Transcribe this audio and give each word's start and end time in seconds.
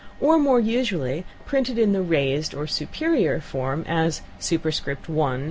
or, 0.19 0.39
more 0.39 0.59
usually, 0.59 1.25
printed 1.45 1.77
in 1.77 1.93
the 1.93 2.01
raised 2.01 2.55
or 2.55 2.65
"superior" 2.65 3.39
form, 3.39 3.85
as 3.87 4.23
¹²³, 4.39 4.99
&c. 5.05 5.09